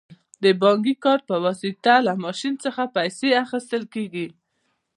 د 0.43 0.45
بانکي 0.61 0.93
کارت 1.03 1.23
په 1.31 1.37
واسطه 1.45 1.93
له 2.07 2.13
ماشین 2.23 2.53
څخه 2.65 2.91
پیسې 2.95 3.29
اخیستل 3.43 3.83
کیږي. 3.93 4.27